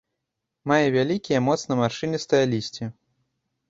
Мае 0.71 0.87
вялікія 0.97 1.43
моцна 1.51 1.81
маршчыністае 1.83 2.45
лісце. 2.57 2.95